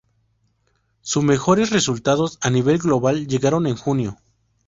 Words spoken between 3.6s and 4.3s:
en junio.